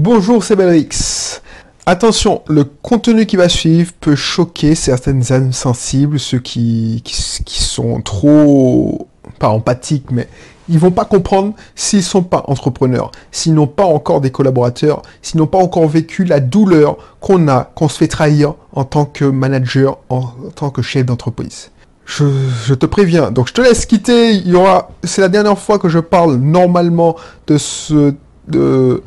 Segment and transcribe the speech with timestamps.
[0.00, 1.40] Bonjour, c'est Belrix.
[1.84, 7.02] Attention, le contenu qui va suivre peut choquer certaines âmes sensibles, ceux qui,
[7.44, 9.08] sont trop,
[9.40, 10.28] pas empathiques, mais
[10.68, 15.40] ils vont pas comprendre s'ils sont pas entrepreneurs, s'ils n'ont pas encore des collaborateurs, s'ils
[15.40, 19.24] n'ont pas encore vécu la douleur qu'on a, qu'on se fait trahir en tant que
[19.24, 21.72] manager, en, tant que chef d'entreprise.
[22.06, 22.24] Je,
[22.66, 23.32] je, te préviens.
[23.32, 24.30] Donc je te laisse quitter.
[24.30, 27.16] Il y aura, c'est la dernière fois que je parle normalement
[27.48, 28.14] de ce
[28.48, 29.02] de,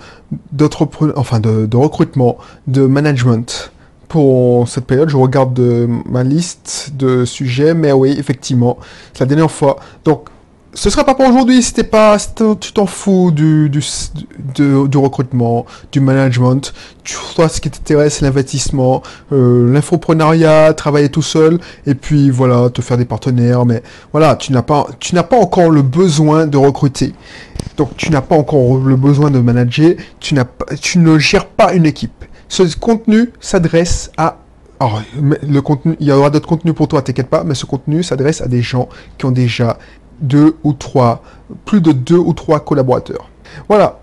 [1.16, 2.38] enfin de, de, recrutement,
[2.68, 3.72] de management
[4.08, 5.10] pour cette période.
[5.10, 8.78] Je regarde de, ma liste de sujets, mais oui, effectivement,
[9.14, 9.78] c'est la dernière fois.
[10.06, 10.30] Donc,
[10.74, 13.82] ce sera pas pour aujourd'hui, c'était pas, tu t'en fous du, du,
[14.56, 16.74] du, recrutement, du management.
[17.36, 19.02] Toi, ce qui t'intéresse, l'investissement,
[19.34, 23.66] euh, l'infoprenariat, travailler tout seul, et puis voilà, te faire des partenaires.
[23.66, 27.14] Mais voilà, tu n'as pas, tu n'as pas encore le besoin de recruter.
[27.76, 29.96] Donc, tu n'as pas encore le besoin de manager.
[30.20, 30.46] Tu n'as
[30.80, 32.24] tu ne gères pas une équipe.
[32.48, 34.38] Ce contenu s'adresse à
[34.82, 38.02] alors, le contenu, il y aura d'autres contenus pour toi, t'inquiète pas, mais ce contenu
[38.02, 39.78] s'adresse à des gens qui ont déjà
[40.22, 41.24] deux ou trois,
[41.66, 43.30] plus de deux ou trois collaborateurs.
[43.68, 44.00] Voilà.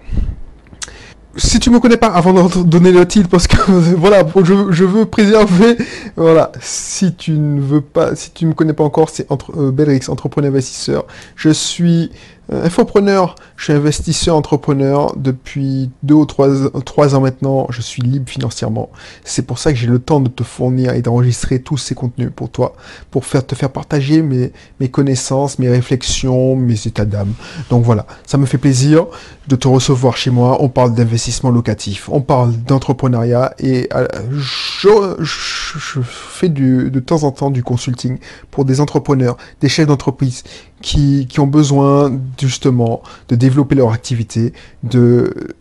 [1.36, 3.56] Si tu me connais pas, avant de donner le titre, parce que
[3.96, 5.76] voilà, je, je, veux préserver,
[6.16, 6.50] voilà.
[6.60, 10.08] Si tu ne veux pas, si tu me connais pas encore, c'est entre euh, Belrix,
[10.08, 11.06] entrepreneur investisseur.
[11.36, 12.10] Je suis
[12.50, 16.48] infopreneur, je suis investisseur entrepreneur depuis deux ou trois,
[16.84, 17.66] trois ans maintenant.
[17.70, 18.90] Je suis libre financièrement.
[19.24, 22.30] C'est pour ça que j'ai le temps de te fournir et d'enregistrer tous ces contenus
[22.34, 22.74] pour toi,
[23.10, 27.32] pour faire te faire partager mes, mes connaissances, mes réflexions, mes états d'âme.
[27.70, 29.06] Donc voilà, ça me fait plaisir
[29.48, 30.58] de te recevoir chez moi.
[30.60, 37.24] On parle d'investissement locatif, on parle d'entrepreneuriat et euh, je, je, fais du, de temps
[37.24, 38.18] en temps du consulting
[38.50, 40.44] pour des entrepreneurs, des chefs d'entreprise
[40.80, 45.54] qui, ont besoin justement de développer leur activité, de,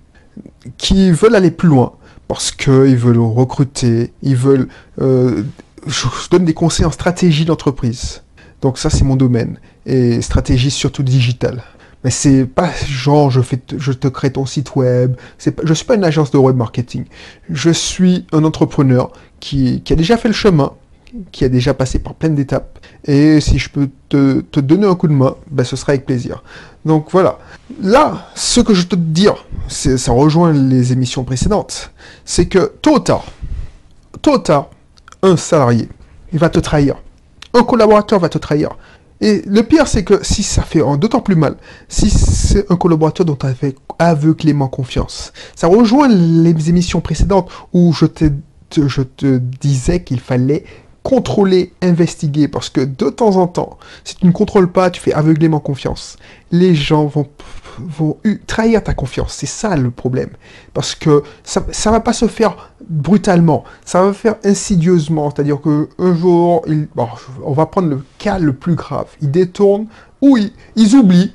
[0.77, 1.93] qui veulent aller plus loin
[2.27, 4.67] parce qu'ils veulent recruter, ils veulent...
[5.01, 5.43] Euh,
[5.85, 8.21] je donne des conseils en stratégie d'entreprise.
[8.61, 9.59] Donc ça, c'est mon domaine.
[9.85, 11.63] Et stratégie surtout digitale.
[12.03, 15.16] Mais c'est pas genre je fais je te crée ton site web.
[15.16, 17.06] Pas, je suis pas une agence de web marketing.
[17.50, 20.73] Je suis un entrepreneur qui a déjà fait le chemin,
[21.31, 22.79] qui a déjà passé par plein d'étapes.
[23.07, 26.44] Et si je peux te, donner un coup de main, ben ce sera avec plaisir.
[26.85, 27.40] Donc voilà.
[27.81, 31.91] Là, ce que je te dire, ça rejoint les émissions précédentes,
[32.25, 33.25] c'est que tôt ou tard,
[34.22, 34.69] tôt ou tard,
[35.23, 35.88] un salarié,
[36.34, 36.95] il va te trahir.
[37.53, 38.72] Un collaborateur va te trahir.
[39.19, 41.56] Et le pire, c'est que si ça fait d'autant plus mal,
[41.88, 47.94] si c'est un collaborateur dont tu avais aveuglément confiance, ça rejoint les émissions précédentes où
[47.94, 50.66] je te disais qu'il fallait
[51.07, 55.13] contrôler, investiguer, parce que de temps en temps, si tu ne contrôles pas, tu fais
[55.13, 56.18] aveuglément confiance.
[56.51, 57.25] Les gens vont,
[57.79, 59.31] vont trahir ta confiance.
[59.31, 60.31] C'est ça le problème.
[60.73, 65.31] Parce que ça ne va pas se faire brutalement, ça va se faire insidieusement.
[65.34, 66.66] C'est-à-dire que un jour,
[67.45, 69.07] on va prendre le cas le plus grave.
[69.22, 69.88] Ils détournent
[70.22, 71.34] ou ils, oublient,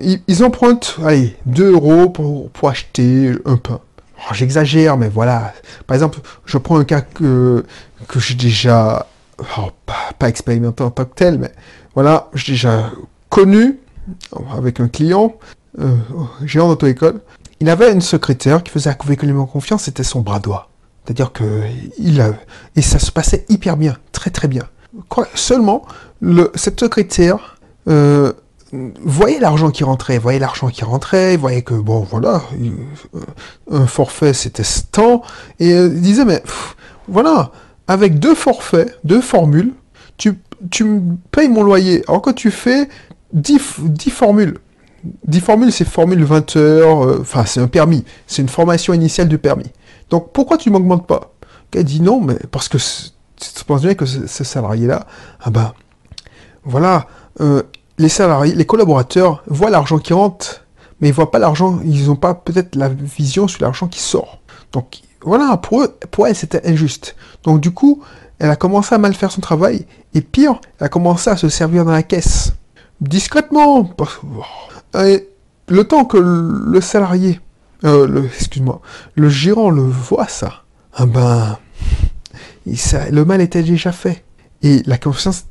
[0.00, 3.78] ils, empruntent, allez, 2 euros pour, pour acheter un pain.
[4.18, 5.52] Oh, j'exagère, mais voilà.
[5.86, 7.64] Par exemple, je prends un cas que,
[8.08, 9.06] que j'ai déjà
[9.58, 9.70] Oh,
[10.18, 11.52] pas, expérimenté en tant que tel, mais
[11.94, 12.90] voilà, j'ai déjà
[13.28, 13.78] connu
[14.54, 15.34] avec un client,
[15.78, 15.96] euh,
[16.44, 17.20] géant d'auto-école,
[17.60, 20.70] il avait une secrétaire qui faisait aveuglément confiance, c'était son bras droit.
[21.04, 21.62] C'est-à-dire que
[21.98, 22.32] il a,
[22.76, 24.64] et ça se passait hyper bien, très très bien.
[25.34, 25.84] seulement,
[26.20, 27.56] le, cette secrétaire
[27.88, 28.32] euh,
[29.04, 33.20] voyait l'argent qui rentrait, voyait l'argent qui rentrait, voyait que bon voilà, euh,
[33.70, 35.22] un forfait c'était ce temps,
[35.58, 36.42] et euh, disait mais
[37.08, 37.50] voilà,
[37.88, 39.72] avec deux forfaits, deux formules,
[40.16, 40.38] tu,
[40.70, 42.04] tu me payes mon loyer.
[42.08, 42.88] Alors que tu fais
[43.32, 44.58] 10, 10 formules.
[45.26, 49.28] 10 formules, c'est formule 20 heures, euh, enfin c'est un permis, c'est une formation initiale
[49.28, 49.70] du permis.
[50.10, 51.32] Donc pourquoi tu m'augmentes pas?
[51.74, 55.06] Elle dit non, mais parce que tu penses bien que ce, salarié-là,
[55.40, 55.72] ah ben
[56.64, 57.06] voilà,
[57.40, 57.62] euh,
[57.98, 60.64] les salariés, les collaborateurs voient l'argent qui rentre,
[61.00, 64.40] mais ils voient pas l'argent, ils n'ont pas peut-être la vision sur l'argent qui sort.
[64.72, 67.16] Donc voilà, pour, eux, pour elle, c'était injuste.
[67.44, 68.02] Donc du coup,
[68.38, 71.48] elle a commencé à mal faire son travail, et pire, elle a commencé à se
[71.48, 72.52] servir dans la caisse.
[73.00, 73.90] Discrètement.
[74.98, 75.28] Et
[75.68, 77.40] le temps que le salarié,
[77.84, 78.80] euh, excuse-moi,
[79.14, 80.62] le gérant le voit ça,
[80.94, 81.58] ah ben,
[82.66, 84.24] le mal était déjà fait.
[84.62, 85.44] Et la confiance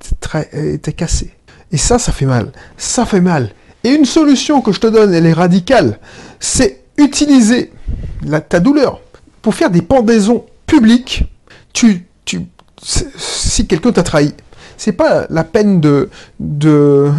[0.54, 1.34] était, cassée.
[1.72, 2.52] Et ça, ça fait mal.
[2.78, 3.52] Ça fait mal.
[3.84, 6.00] Et une solution que je te donne, elle est radicale.
[6.40, 7.74] C'est utiliser
[8.48, 9.02] ta douleur
[9.42, 11.26] pour faire des pendaisons publiques,
[11.74, 12.46] tu, tu,
[12.82, 14.34] si quelqu'un t'a trahi,
[14.78, 16.10] c'est pas la peine de,
[16.40, 17.12] de,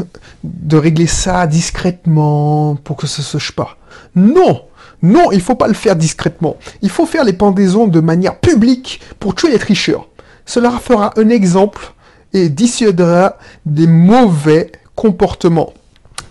[0.43, 3.77] de régler ça discrètement pour que ça se sache pas.
[4.15, 4.63] Non!
[5.03, 6.57] Non, il faut pas le faire discrètement.
[6.81, 10.09] Il faut faire les pendaisons de manière publique pour tuer les tricheurs.
[10.47, 11.93] Cela fera un exemple
[12.33, 13.37] et dissuadera
[13.67, 15.73] des mauvais comportements.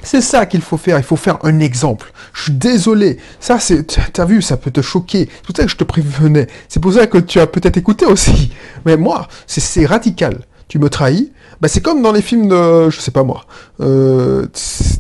[0.04, 2.12] C'est ça qu'il faut faire, il faut faire un exemple.
[2.34, 5.30] Je suis désolé, ça c'est, t'as vu, ça peut te choquer.
[5.32, 6.48] C'est pour ça que je te prévenais.
[6.70, 8.52] C'est pour ça que tu as peut-être écouté aussi.
[8.86, 10.40] Mais moi, c'est radical.
[10.68, 13.46] Tu me trahis, bah c'est comme dans les films de, je sais pas moi,
[13.82, 14.48] euh,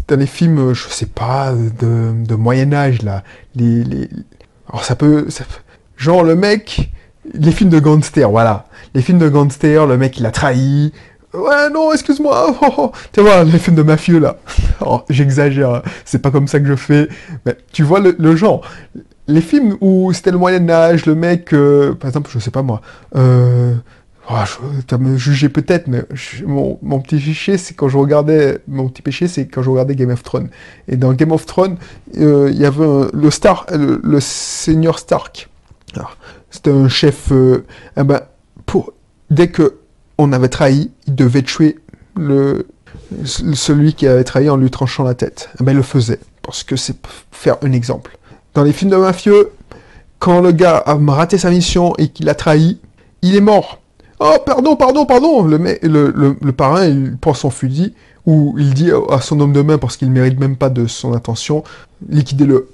[0.09, 3.23] dans les films, je sais pas, de, de Moyen Âge là,
[3.55, 4.09] les, les,
[4.67, 5.45] alors ça peut, ça
[5.95, 6.91] genre le mec,
[7.33, 10.91] les films de gangsters, voilà, les films de gangsters, le mec il a trahi,
[11.33, 12.55] Ouais, non, excuse-moi.
[13.13, 14.37] Tu vois, les films de mafieux, là.
[14.85, 15.75] Oh, j'exagère.
[15.75, 15.81] Hein.
[16.05, 17.07] C'est pas comme ça que je fais.
[17.45, 18.67] Mais tu vois le, genre.
[19.27, 22.81] Les films où c'était le Moyen-Âge, le mec, euh, par exemple, je sais pas moi.
[23.15, 23.75] Euh,
[24.29, 24.33] oh,
[24.87, 26.03] tu vas me juger peut-être, mais
[26.45, 28.59] mon, petit péché, c'est quand je regardais.
[28.67, 30.49] Mon petit péché, c'est quand je regardais Game of Thrones.
[30.87, 31.77] Et dans Game of Thrones,
[32.17, 35.49] euh, il y avait le Star, le, Seigneur Stark.
[36.49, 37.31] C'était un chef.
[37.31, 38.21] eh ben,
[38.65, 38.93] pour,
[39.29, 39.75] dès que
[40.21, 41.77] on avait trahi, devait tuer
[43.25, 45.49] celui qui avait trahi en lui tranchant la tête.
[45.59, 46.95] Eh ben, il le faisait, parce que c'est
[47.31, 48.17] faire un exemple.
[48.53, 49.51] Dans les films de mafieux,
[50.19, 52.79] quand le gars a raté sa mission et qu'il a trahi,
[53.21, 53.79] il est mort.
[54.19, 57.95] Oh, pardon, pardon, pardon Le, le, parrain, il prend son fusil,
[58.27, 60.85] ou il dit à son homme de main, parce qu'il ne mérite même pas de
[60.85, 61.63] son intention,
[62.07, 62.69] liquidez-le.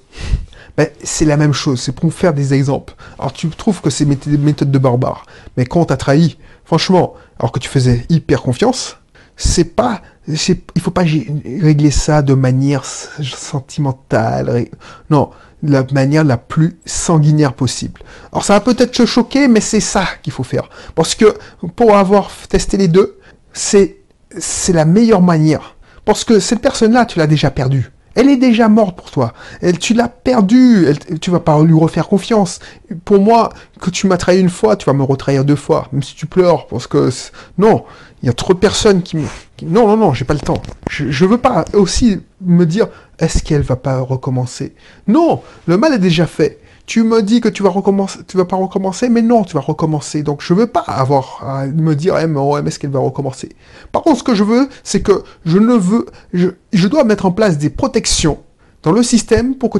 [0.77, 2.93] Ben, c'est la même chose, c'est pour faire des exemples.
[3.17, 5.25] Alors tu trouves que c'est des méthodes de barbare,
[5.57, 8.97] mais quand t'as trahi, franchement, alors que tu faisais hyper confiance,
[9.35, 14.67] c'est pas, il faut pas régler ça de manière sentimentale.
[15.09, 15.31] Non,
[15.63, 18.01] de la manière la plus sanguinaire possible.
[18.31, 20.69] Alors ça va peut-être te choquer, mais c'est ça qu'il faut faire.
[20.95, 21.37] Parce que
[21.75, 23.17] pour avoir testé les deux,
[23.53, 23.97] c'est,
[24.37, 25.75] c'est la meilleure manière.
[26.05, 27.91] Parce que cette personne-là, tu l'as déjà perdue.
[28.17, 29.33] Elle est déjà morte pour toi.
[29.61, 30.87] Elle, tu l'as perdue.
[30.87, 32.59] Elle, tu vas pas lui refaire confiance.
[33.05, 35.87] Pour moi, que tu m'as trahi une fois, tu vas me retrahir deux fois.
[35.91, 36.65] Même si tu pleures.
[36.65, 37.11] Parce que,
[37.59, 37.85] non,
[38.23, 39.27] il y a trop de personnes qui me...
[39.61, 40.63] non, non, non, j'ai pas le temps.
[40.89, 42.87] Je, je veux pas aussi me dire,
[43.19, 44.73] est-ce qu'elle va pas recommencer?
[45.07, 48.55] Non, le mal est déjà fait tu me dis que tu vas recommencer, vas pas
[48.55, 50.23] recommencer, mais non, tu vas recommencer.
[50.23, 52.23] Donc je veux pas avoir à me dire, eh,
[52.65, 53.49] est-ce qu'elle va recommencer?
[53.91, 57.31] Par contre, ce que je veux, c'est que je ne veux, je, dois mettre en
[57.31, 58.39] place des protections
[58.83, 59.79] dans le système pour que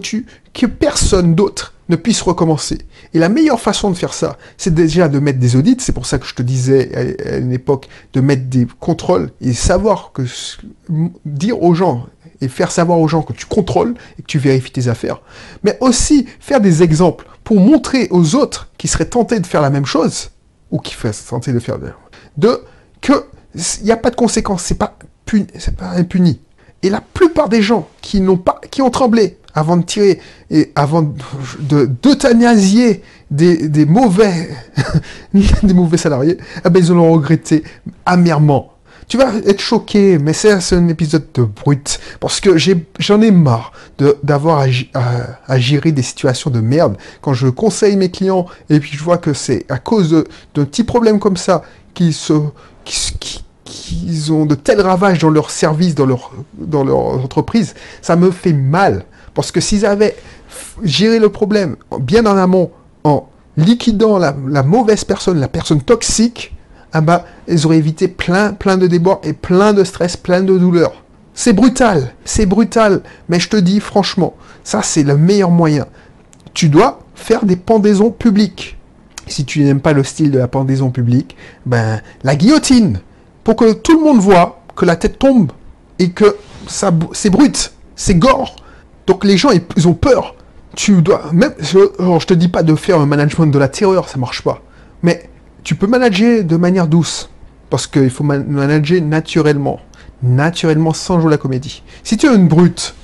[0.54, 2.80] que personne d'autre ne puisse recommencer.
[3.14, 5.78] Et la meilleure façon de faire ça, c'est déjà de mettre des audits.
[5.80, 9.54] C'est pour ça que je te disais à une époque de mettre des contrôles et
[9.54, 10.24] savoir que
[11.26, 12.08] dire aux gens
[12.42, 15.22] et faire savoir aux gens que tu contrôles et que tu vérifies tes affaires,
[15.64, 19.70] mais aussi faire des exemples pour montrer aux autres qui seraient tentés de faire la
[19.70, 20.32] même chose,
[20.72, 21.78] ou qui seraient tentés de faire
[22.38, 22.62] de
[23.02, 23.26] que
[23.80, 24.98] il n'y a pas de conséquences, c'est pas
[25.58, 26.40] c'est pas impuni.
[26.84, 30.20] Et la plupart des gens qui n'ont pas, qui ont tremblé avant de tirer
[30.52, 33.02] et avant de d'euthanasier
[33.32, 34.50] des, des mauvais
[35.64, 37.64] des mauvais salariés, eh ben ils l'ont regretté
[38.06, 38.74] amèrement
[39.08, 42.00] tu vas être choqué, mais c'est un épisode de brut.
[42.20, 43.72] Parce que j'en ai, marre
[44.24, 46.98] d'avoir à, gérer des situations de merde.
[47.22, 50.84] Quand je conseille mes clients et puis je vois que c'est à cause d'un petit
[50.84, 51.62] problème comme ça
[51.94, 52.34] qu'ils se,
[54.30, 58.54] ont de tels ravages dans leur service, dans leur, dans leur entreprise, ça me fait
[58.54, 59.06] mal.
[59.34, 60.18] Parce que s'ils avaient
[60.84, 62.72] géré le problème bien en amont,
[63.06, 66.57] en liquidant la mauvaise personne, la personne toxique,
[66.94, 70.58] ah bah, ils auraient évité plein, plein de débords et plein de stress, plein de
[70.58, 71.04] douleurs.
[71.34, 75.86] C'est brutal, c'est brutal, mais je te dis franchement, ça c'est le meilleur moyen.
[76.54, 78.78] Tu dois faire des pendaisons publiques.
[79.28, 83.02] Si tu n'aimes pas le style de la pendaison publique, ben la guillotine,
[83.44, 85.52] pour que tout le monde voit que la tête tombe
[86.00, 88.56] et que ça c'est brut, c'est gore.
[89.06, 90.36] Donc les gens ils, ont peur.
[90.76, 94.10] Tu dois même je, je te dis pas de faire un management de la terreur,
[94.10, 94.62] ça marche pas.
[95.04, 95.30] Mais
[95.64, 97.30] tu peux manager de manière douce,
[97.70, 99.80] parce qu'il faut manager naturellement,
[100.24, 101.84] naturellement sans jouer la comédie.
[102.04, 102.96] Si tu es une brute,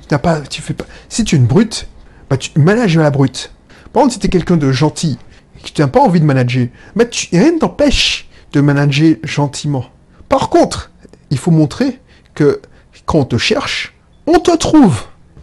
[0.00, 0.86] tu n'as pas, tu fais pas.
[1.08, 1.88] Si tu es une brute,
[2.30, 3.52] bah tu manages la brute.
[3.92, 5.18] Par contre, si tu es quelqu'un de gentil
[5.58, 9.16] et que tu n'as pas envie de manager, bah tu, rien ne t'empêche de manager
[9.22, 9.86] gentiment.
[10.28, 10.90] Par contre,
[11.30, 12.00] il faut montrer
[12.34, 12.60] que
[13.04, 13.94] quand on te cherche,
[14.26, 15.02] on te trouve.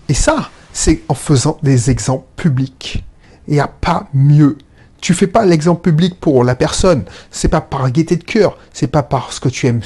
[0.09, 3.03] Et ça, c'est en faisant des exemples publics.
[3.47, 4.57] Il n'y a pas mieux
[5.03, 7.03] tu fais pas l'exemple public pour la personne.
[7.29, 8.57] C'est pas par gaieté de cœur.
[8.71, 9.81] C'est pas parce que tu aimes.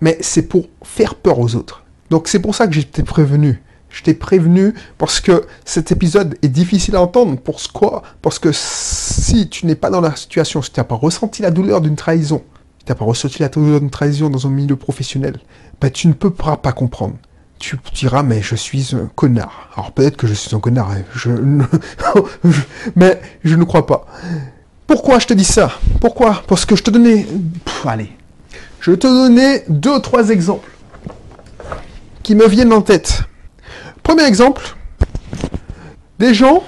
[0.00, 1.84] Mais c'est pour faire peur aux autres.
[2.10, 3.62] Donc c'est pour ça que j'étais prévenu.
[3.88, 7.36] Je t'ai prévenu parce que cet épisode est difficile à entendre.
[7.38, 8.02] Pour quoi?
[8.22, 11.52] Parce que si tu n'es pas dans la situation, si tu n'as pas ressenti la
[11.52, 12.42] douleur d'une trahison,
[12.80, 15.38] si tu n'as pas ressenti la douleur d'une trahison dans un milieu professionnel,
[15.80, 17.14] bah, tu ne peux pas comprendre.
[17.60, 19.68] Tu diras, mais je suis un connard.
[19.76, 21.68] Alors peut-être que je suis un connard, hein.
[22.96, 24.06] mais je ne crois pas.
[24.86, 25.70] Pourquoi je te dis ça?
[26.00, 26.42] Pourquoi?
[26.48, 27.26] Parce que je te donnais...
[27.84, 28.10] allez.
[28.80, 30.68] Je te donner deux ou trois exemples
[32.22, 33.22] qui me viennent en tête.
[34.02, 34.74] Premier exemple,
[36.18, 36.64] des gens...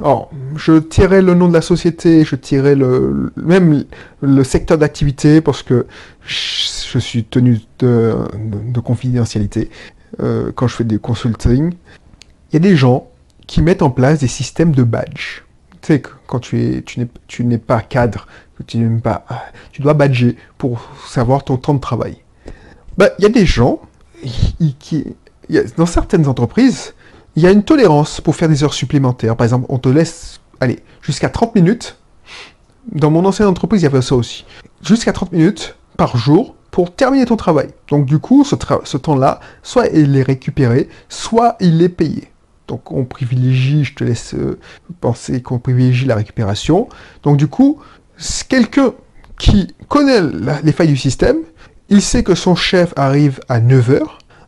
[0.00, 3.84] Alors, je tirais le nom de la société, je tirais le, même
[4.20, 5.86] le secteur d'activité parce que
[6.26, 8.14] je suis tenu de,
[8.84, 9.70] confidentialité
[10.20, 11.72] euh, quand je fais des consulting.
[12.50, 13.08] Il y a des gens
[13.46, 15.42] qui mettent en place des systèmes de badge.
[15.80, 18.26] Tu sais, quand tu es, tu n'es pas cadre,
[18.66, 19.26] tu n'es pas,
[19.72, 22.16] tu dois badger pour savoir ton temps de travail.
[22.96, 23.80] Ben, il y a des gens
[24.78, 25.06] qui,
[25.76, 26.94] dans certaines entreprises,
[27.36, 29.36] il y a une tolérance pour faire des heures supplémentaires.
[29.36, 31.96] Par exemple, on te laisse allez, jusqu'à 30 minutes.
[32.92, 34.44] Dans mon ancienne entreprise, il y avait ça aussi.
[34.82, 37.68] Jusqu'à 30 minutes par jour pour terminer ton travail.
[37.86, 42.32] Donc du coup, ce, ce temps-là, soit il est récupéré, soit il est payé.
[42.66, 44.58] Donc on privilégie, je te laisse euh,
[45.00, 46.88] penser qu'on privilégie la récupération.
[47.22, 47.78] Donc du coup,
[48.48, 48.92] quelqu'un
[49.38, 50.20] qui connaît
[50.64, 51.36] les failles du système,
[51.90, 54.00] il sait que son chef arrive à 9h,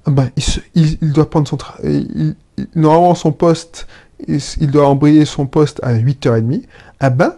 [0.06, 0.28] ah ben,
[0.75, 2.35] il, doit prendre son travail.
[2.75, 3.87] Normalement, son poste
[4.26, 6.62] il doit embrayer son poste à 8h30,
[6.99, 7.37] ah ben,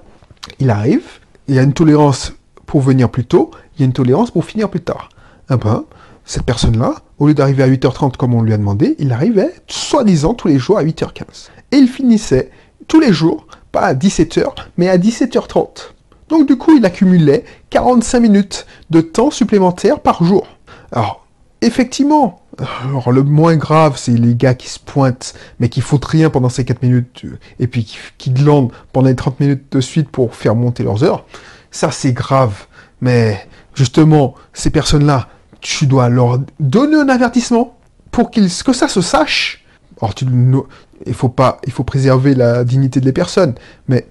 [0.61, 1.05] il arrive,
[1.47, 2.33] il y a une tolérance
[2.65, 5.09] pour venir plus tôt, il y a une tolérance pour finir plus tard.
[5.49, 5.85] Ah ben,
[6.25, 10.35] cette personne-là, au lieu d'arriver à 8h30 comme on lui a demandé, il arrivait, soi-disant,
[10.35, 11.49] tous les jours à 8h15.
[11.73, 12.51] Et il finissait
[12.87, 15.93] tous les jours, pas à 17h, mais à 17h30.
[16.29, 20.47] Donc du coup, il accumulait 45 minutes de temps supplémentaire par jour.
[20.93, 21.25] Alors,
[21.63, 22.43] effectivement,
[22.83, 26.49] alors le moins grave, c'est les gars qui se pointent, mais qui foutent rien pendant
[26.49, 27.25] ces 4 minutes,
[27.59, 31.05] et puis qui, qui glandent pendant les 30 minutes de suite pour faire monter leurs
[31.05, 31.25] heures.
[31.71, 32.67] Ça, c'est grave.
[33.01, 33.47] Mais
[33.79, 35.29] justement, ces personnes-là,
[35.61, 37.79] tu dois leur donner un avertissement
[38.11, 39.65] pour qu'ils, que ça se sache.
[40.01, 43.55] Pas, il faut préserver la dignité des personnes,
[43.87, 44.09] mais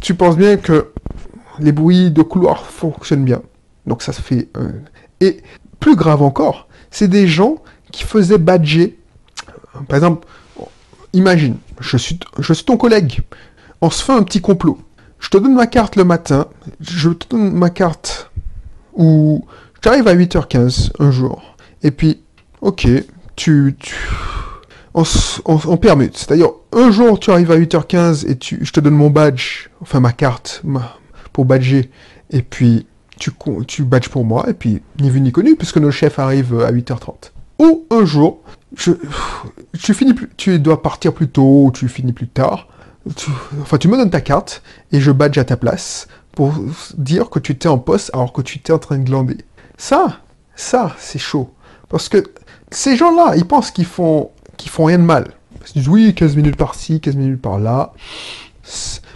[0.00, 0.92] tu penses bien que
[1.58, 3.40] les bruits de couloir fonctionnent bien.
[3.86, 4.48] Donc ça se fait.
[5.20, 5.42] Et
[5.80, 7.56] plus grave encore, c'est des gens
[7.92, 8.98] qui faisaient badger.
[9.88, 10.26] Par exemple,
[11.14, 13.22] imagine, je suis, je suis ton collègue.
[13.80, 14.78] On se fait un petit complot.
[15.22, 16.48] Je te donne ma carte le matin.
[16.80, 18.30] Je te donne ma carte
[18.92, 19.46] où
[19.80, 21.56] tu arrives à 8h15 un jour.
[21.82, 22.20] Et puis,
[22.60, 22.86] ok,
[23.36, 23.76] tu,
[24.94, 25.04] on,
[25.46, 26.18] on, permute.
[26.18, 30.00] C'est-à-dire, un jour, tu arrives à 8h15 et tu, je te donne mon badge, enfin
[30.00, 30.62] ma carte
[31.32, 31.90] pour badger.
[32.30, 32.86] Et puis,
[33.18, 33.30] tu,
[33.68, 36.72] tu badges pour moi, et puis ni vu ni connu, puisque nos chefs arrivent à
[36.72, 37.30] 8h30.
[37.60, 38.40] Ou un jour,
[38.76, 42.66] tu, finis tu dois partir plus tôt, ou tu finis plus tard.
[43.60, 46.54] Enfin, tu me donnes ta carte, et je badge à ta place, pour
[46.96, 49.38] dire que tu étais en poste alors que tu étais en train de glander.
[49.76, 50.20] Ça,
[50.56, 51.50] ça, c'est chaud.
[51.88, 52.24] Parce que
[52.70, 55.26] ces gens-là, ils pensent qu'ils font, qu'ils font rien de mal.
[55.74, 57.92] Ils disent oui, 15 minutes par-ci, 15 minutes par-là.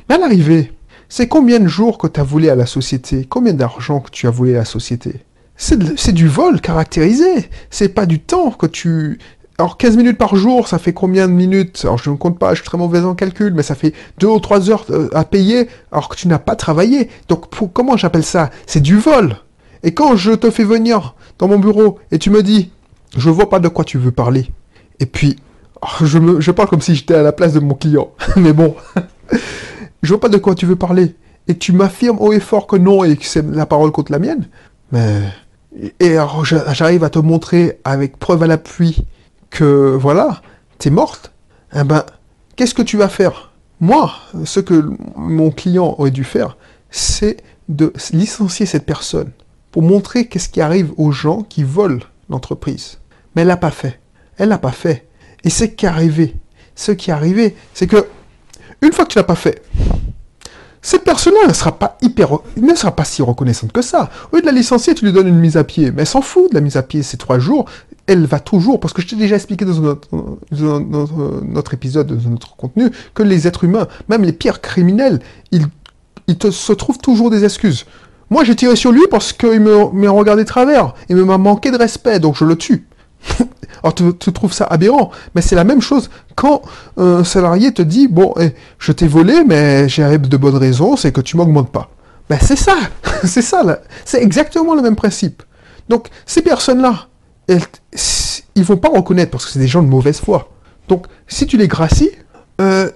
[0.08, 0.72] Mais à l'arrivée,
[1.08, 3.26] c'est combien de jours que tu as volé à la société?
[3.28, 5.20] Combien d'argent que tu as volé à la société?
[5.56, 7.48] C'est du vol caractérisé.
[7.70, 9.18] C'est pas du temps que tu...
[9.58, 11.80] Alors 15 minutes par jour, ça fait combien de minutes?
[11.84, 14.26] Alors je ne compte pas, je suis très mauvais en calcul, mais ça fait 2
[14.26, 17.08] ou 3 heures euh, à payer alors que tu n'as pas travaillé.
[17.28, 18.50] Donc comment j'appelle ça?
[18.66, 19.36] C'est du vol.
[19.82, 22.70] Et quand je te fais venir dans mon bureau et tu me dis,
[23.16, 24.50] je vois pas de quoi tu veux parler.
[25.00, 25.36] Et puis,
[25.80, 28.10] oh, je, parle comme si j'étais à la place de mon client.
[28.36, 28.74] mais bon.
[30.02, 31.14] je vois pas de quoi tu veux parler.
[31.48, 34.18] Et tu m'affirmes haut et fort que non et que c'est la parole contre la
[34.18, 34.48] mienne.
[34.92, 35.22] Mais.
[36.00, 39.04] Et alors, j'arrive à te montrer avec preuve à l'appui
[39.50, 40.42] que, voilà,
[40.78, 41.32] t'es morte.
[41.74, 42.04] Eh ben,
[42.56, 43.52] qu'est-ce que tu vas faire?
[43.80, 44.12] Moi,
[44.44, 46.56] ce que mon client aurait dû faire,
[46.90, 49.32] c'est de licencier cette personne
[49.70, 52.98] pour montrer qu'est-ce qui arrive aux gens qui volent l'entreprise.
[53.34, 54.00] Mais elle l'a pas fait.
[54.38, 55.06] Elle l'a pas fait.
[55.44, 56.36] Et c'est qui est arrivé?
[56.74, 58.06] Ce qui est arrivé, c'est que
[58.82, 59.62] une fois que tu l'as pas fait,
[60.82, 64.08] cette personne-là ne sera pas hyper, ne sera pas si reconnaissante que ça.
[64.30, 65.90] Au lieu de la licencier, tu lui donnes une mise à pied.
[65.90, 67.68] Mais elle s'en fout de la mise à pied, ces trois jours.
[68.06, 69.96] Elle va toujours, parce que je t'ai déjà expliqué dans
[70.52, 75.20] notre, épisode, dans notre contenu, que les êtres humains, même les pires criminels,
[75.50, 75.66] ils,
[76.50, 77.84] se trouvent toujours des excuses.
[78.30, 80.94] Moi, j'ai tiré sur lui parce qu'il m'a regardé de travers.
[81.08, 82.86] Il m'a manqué de respect, donc je le tue.
[83.82, 86.62] Alors tu, trouves ça aberrant, mais c'est la même chose quand
[86.96, 91.12] un salarié te dit bon, eh, je t'ai volé, mais j'ai de bonnes raisons, c'est
[91.12, 91.90] que tu m'augmentes pas.
[92.28, 92.76] Ben c'est ça,
[93.24, 93.62] c'est ça,
[94.04, 95.42] c'est exactement le même principe.
[95.88, 97.06] Donc ces personnes-là,
[97.46, 97.62] elles,
[98.54, 100.50] ils vont pas reconnaître parce que c'est des gens de mauvaise foi.
[100.88, 102.10] Donc si tu les gracies,
[102.60, 102.90] euh,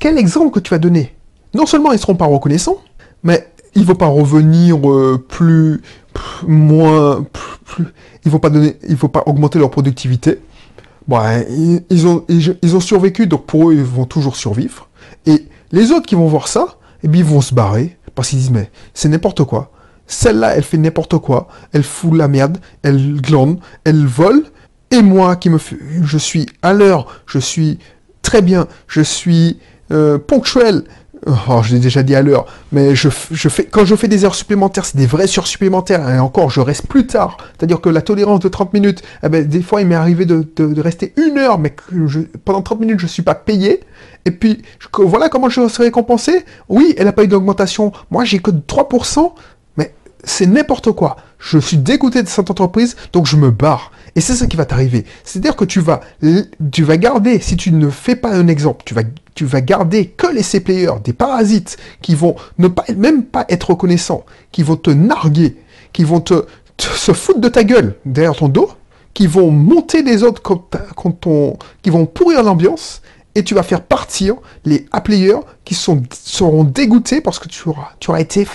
[0.00, 1.14] quel exemple que tu vas donner?
[1.54, 2.78] Non seulement ils seront pas reconnaissants,
[3.22, 5.82] mais ils vont pas revenir euh, plus
[6.46, 7.26] moins,
[7.64, 7.86] plus,
[8.24, 10.40] ils vont pas donner, ils vont pas augmenter leur productivité.
[11.06, 11.20] Bon,
[11.90, 14.88] ils, ont, ils, ont survécu, donc pour eux, ils vont toujours survivre.
[15.26, 18.38] Et les autres qui vont voir ça, eh bien, ils vont se barrer parce qu'ils
[18.38, 19.70] disent mais c'est n'importe quoi.
[20.06, 21.48] Celle-là, elle fait n'importe quoi.
[21.72, 22.58] Elle fout la merde.
[22.82, 23.58] Elle glande.
[23.84, 24.44] Elle vole.
[24.90, 25.58] Et moi, qui me,
[26.02, 27.22] je suis à l'heure.
[27.26, 27.78] Je suis
[28.22, 28.66] très bien.
[28.86, 29.58] Je suis
[29.90, 30.84] euh, ponctuel.
[31.26, 34.34] Oh, je l'ai déjà dit à l'heure, mais je, fais, quand je fais des heures
[34.34, 37.38] supplémentaires, c'est des vraies heures supplémentaires, et encore, je reste plus tard.
[37.56, 40.80] C'est-à-dire que la tolérance de 30 minutes, eh ben, des fois, il m'est arrivé de,
[40.80, 41.74] rester une heure, mais
[42.44, 43.80] pendant 30 minutes, je ne suis pas payé.
[44.26, 44.62] Et puis,
[44.98, 46.44] voilà comment je serai récompensé.
[46.68, 47.92] Oui, elle n'a pas eu d'augmentation.
[48.10, 49.32] Moi, j'ai que 3%, mais
[50.24, 51.16] c'est n'importe quoi.
[51.38, 53.92] Je suis dégoûté de cette entreprise, donc je me barre.
[54.16, 55.04] Et c'est ça qui va t'arriver.
[55.24, 56.00] C'est-à-dire que tu vas,
[56.72, 59.02] tu vas garder, si tu ne fais pas un exemple, tu vas,
[59.34, 63.70] tu vas garder que les C-players, des parasites, qui vont ne pas, même pas être
[63.70, 65.56] reconnaissants, qui vont te narguer,
[65.92, 66.44] qui vont te,
[66.78, 68.70] se foutre de ta gueule derrière ton dos,
[69.12, 70.42] qui vont monter les autres
[71.82, 73.00] qui vont pourrir l'ambiance,
[73.34, 77.90] et tu vas faire partir les A-players qui sont, seront dégoûtés parce que tu auras,
[77.98, 78.46] tu auras été,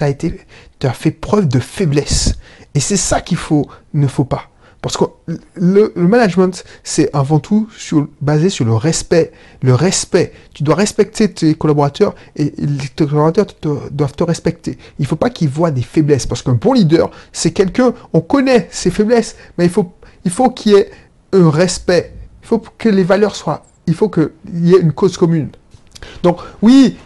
[0.00, 0.40] été,
[0.78, 2.34] tu as fait preuve de faiblesse.
[2.74, 4.50] Et c'est ça qu'il faut, ne faut pas.
[4.82, 5.04] Parce que
[5.54, 9.32] le, management, c'est avant tout sur, basé sur le respect.
[9.62, 10.32] Le respect.
[10.54, 12.52] Tu dois respecter tes collaborateurs et
[12.94, 13.46] tes collaborateurs
[13.90, 14.78] doivent te respecter.
[14.98, 16.26] Il ne faut pas qu'ils voient des faiblesses.
[16.26, 19.92] Parce qu'un bon leader, c'est quelqu'un, on connaît ses faiblesses, mais il faut,
[20.24, 20.90] il faut qu'il y ait
[21.32, 22.14] un respect.
[22.42, 25.48] Il faut que les valeurs soient, il faut qu'il y ait une cause commune.
[26.22, 26.96] Donc oui,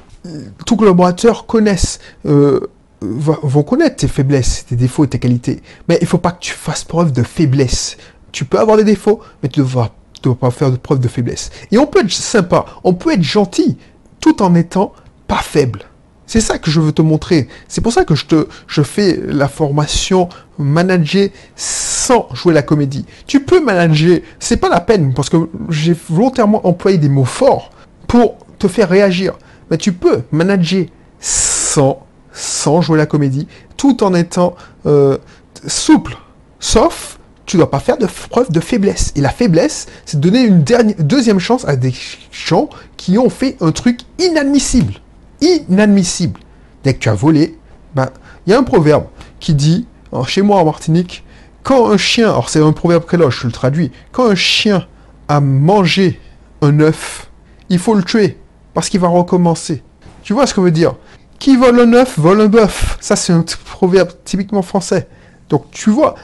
[0.67, 2.61] tous collaborateurs connaissent euh,
[3.01, 5.63] vont connaître tes faiblesses, tes défauts et tes qualités.
[5.89, 7.97] Mais il faut pas que tu fasses preuve de faiblesse.
[8.33, 9.91] Tu peux avoir des défauts, mais tu ne dois,
[10.39, 11.51] pas faire de preuve de faiblesse.
[11.71, 13.79] Et on peut être sympa, on peut être gentil,
[14.21, 14.93] tout en étant
[15.27, 15.85] pas faible.
[16.27, 17.49] C'est ça que je veux te montrer.
[17.67, 20.29] C'est pour ça que je te, je fais la formation
[20.59, 23.05] manager sans jouer la comédie.
[23.27, 27.71] Tu peux manager, c'est pas la peine parce que j'ai volontairement employé des mots forts
[28.07, 29.37] pour te faire réagir.
[29.73, 30.87] Mais tu peux manager
[31.19, 32.07] sans
[32.41, 35.19] sans jouer la comédie, tout en étant euh,
[35.67, 36.17] souple.
[36.59, 39.13] Sauf, tu dois pas faire de preuve de faiblesse.
[39.17, 41.93] Et la faiblesse, c'est donner une dernière, deuxième chance à des
[42.31, 44.95] gens qui ont fait un truc inadmissible.
[45.41, 46.41] Inadmissible.
[46.85, 47.59] Dès que tu as volé,
[47.95, 48.11] ben,
[48.47, 49.07] il y a un proverbe
[49.39, 49.87] qui dit,
[50.27, 51.25] chez moi en Martinique,
[51.63, 54.87] quand un chien, alors c'est un proverbe créloche, je le traduis, quand un chien
[55.29, 56.21] a mangé
[56.63, 57.31] un œuf,
[57.69, 58.39] il faut le tuer,
[58.75, 59.83] parce qu'il va recommencer.
[60.23, 60.95] Tu vois ce que veut dire?
[61.41, 62.97] Qui vole un œuf, vole un bœuf.
[63.01, 65.09] Ça, c'est un proverbe typiquement français.
[65.49, 66.15] Donc, tu vois,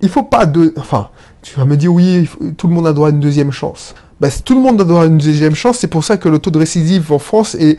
[0.00, 0.74] il faut pas de...
[0.76, 1.10] Enfin,
[1.42, 3.94] tu vas me dire, oui, tout le monde a droit à une deuxième chance.
[4.20, 6.38] Ben, tout le monde a droit à une deuxième chance, c'est pour ça que le
[6.38, 7.78] taux de récidive en France est,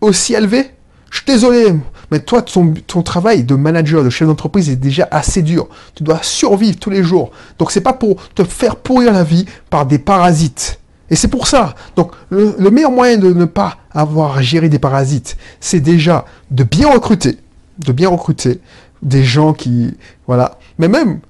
[0.00, 0.70] aussi élevé.
[1.10, 1.74] Je suis désolé,
[2.12, 5.68] mais toi, ton, ton travail de manager, de chef d'entreprise est déjà assez dur.
[5.94, 7.30] Tu dois survivre tous les jours.
[7.58, 10.79] Donc, c'est pas pour te faire pourrir la vie par des parasites.
[11.10, 11.74] Et c'est pour ça.
[11.96, 16.62] Donc, le, meilleur moyen de ne pas avoir à gérer des parasites, c'est déjà de
[16.62, 17.38] bien recruter,
[17.78, 18.60] de bien recruter
[19.02, 19.96] des gens qui,
[20.26, 20.58] voilà.
[20.78, 21.20] Mais même,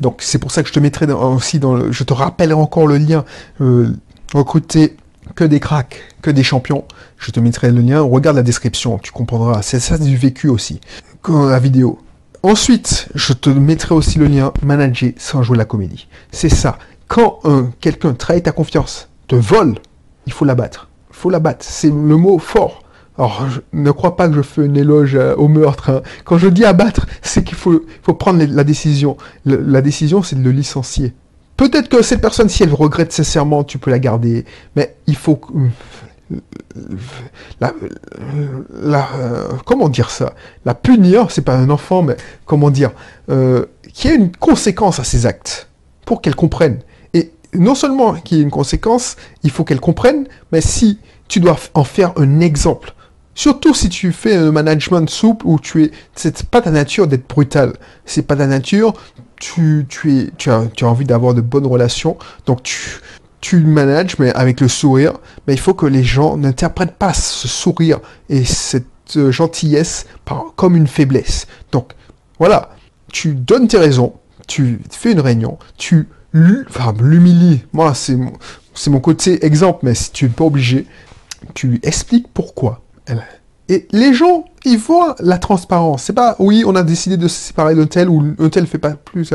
[0.00, 2.86] donc c'est pour ça que je te mettrai aussi dans le, je te rappellerai encore
[2.86, 3.24] le lien,
[3.60, 3.92] euh,
[4.32, 4.96] recruter
[5.34, 6.84] que des cracks, que des champions.
[7.18, 8.00] Je te mettrai le lien.
[8.00, 9.62] Regarde la description, tu comprendras.
[9.62, 10.80] C'est ça du vécu aussi,
[11.20, 11.98] comme la vidéo.
[12.44, 16.06] Ensuite, je te mettrai aussi le lien manager sans jouer la comédie.
[16.30, 16.78] C'est ça.
[17.08, 17.40] Quand
[17.80, 19.74] quelqu'un trahit ta confiance, te vole,
[20.26, 20.88] il faut l'abattre.
[21.10, 21.64] Il faut l'abattre.
[21.64, 22.82] C'est le mot fort.
[23.18, 25.90] Alors, je ne crois pas que je fais une éloge euh, au meurtre.
[25.90, 26.02] Hein.
[26.24, 29.16] Quand je dis abattre, c'est qu'il faut, faut prendre la décision.
[29.44, 31.14] la décision, c'est de le licencier.
[31.56, 34.44] Peut-être que cette personne, si elle regrette sincèrement, tu peux la garder.
[34.74, 35.40] Mais il faut...
[37.60, 37.72] La,
[38.82, 40.34] la, euh, comment dire ça?
[40.64, 42.90] La punir, c'est pas un enfant, mais comment dire
[43.30, 45.68] euh, Qu'il y ait une conséquence à ses actes,
[46.04, 46.80] pour qu'elle comprenne
[47.58, 51.56] non seulement qu'il y ait une conséquence, il faut qu'elle comprenne, mais si tu dois
[51.74, 52.94] en faire un exemple,
[53.34, 57.28] surtout si tu fais un management souple où tu es, c'est pas ta nature d'être
[57.28, 58.94] brutal, c'est pas ta nature,
[59.36, 62.16] tu, tu, es, tu, as, tu as envie d'avoir de bonnes relations,
[62.46, 63.00] donc tu,
[63.40, 65.12] tu manages, mais avec le sourire,
[65.46, 70.06] mais il faut que les gens n'interprètent pas ce sourire et cette euh, gentillesse
[70.56, 71.46] comme une faiblesse.
[71.70, 71.92] Donc,
[72.38, 72.70] voilà,
[73.12, 74.14] tu donnes tes raisons,
[74.48, 77.64] tu fais une réunion, tu enfin, l'humilie.
[77.72, 80.86] Moi, c'est mon, côté exemple, mais si tu n'es pas obligé,
[81.54, 82.82] tu expliques pourquoi.
[83.68, 86.04] Et les gens, ils voient la transparence.
[86.04, 88.78] C'est pas, oui, on a décidé de se séparer d'un tel ou un tel fait
[88.78, 89.32] pas plus.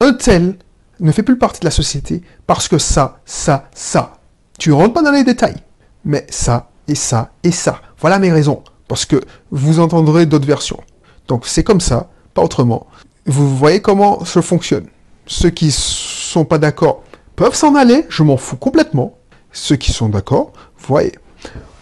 [0.00, 0.56] Un tel
[0.98, 4.14] ne fait plus partie de la société parce que ça, ça, ça.
[4.58, 5.56] Tu rentres pas dans les détails,
[6.04, 7.80] mais ça et ça et ça.
[7.98, 8.62] Voilà mes raisons.
[8.88, 9.20] Parce que
[9.52, 10.80] vous entendrez d'autres versions.
[11.28, 12.86] Donc c'est comme ça pas autrement.
[13.26, 14.86] Vous voyez comment ça fonctionne.
[15.30, 17.04] Ceux qui sont pas d'accord
[17.36, 19.16] peuvent s'en aller, je m'en fous complètement.
[19.52, 21.12] Ceux qui sont d'accord, voyez.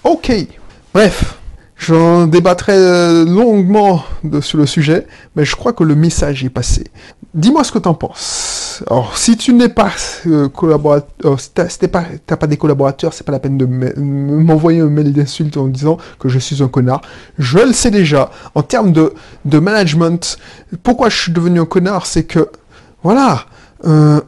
[0.05, 0.31] Ok.
[0.93, 1.39] Bref,
[1.75, 4.05] j'en débattrai euh, longuement
[4.43, 6.85] sur le sujet, mais je crois que le message est passé.
[7.33, 8.85] Dis-moi ce que tu en penses.
[8.87, 9.93] Alors, si tu n'es pas
[10.27, 12.05] euh, collaborateur, si t'as pas,
[12.37, 16.29] pas des collaborateurs, c'est pas la peine de m'envoyer un mail d'insulte en disant que
[16.29, 17.01] je suis un connard.
[17.39, 18.31] Je le sais déjà.
[18.55, 19.15] En termes de,
[19.47, 20.37] de management,
[20.83, 22.51] pourquoi je suis devenu un connard, c'est que,
[23.03, 23.47] voilà,
[23.85, 24.21] euh,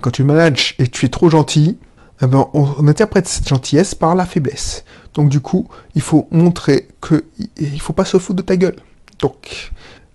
[0.00, 1.78] quand tu manages et tu es trop gentil,
[2.22, 4.84] eh ben, on, interprète cette gentillesse par la faiblesse.
[5.14, 7.24] Donc du coup, il faut montrer que
[7.56, 8.76] il faut pas se foutre de ta gueule.
[9.20, 9.72] Donc,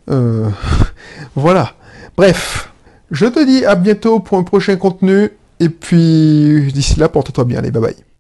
[0.10, 0.50] euh,
[1.36, 1.74] voilà.
[2.18, 2.72] Bref,
[3.12, 5.30] je te dis à bientôt pour un prochain contenu.
[5.60, 7.60] Et puis, d'ici là, porte-toi bien.
[7.60, 8.15] Allez, bye bye.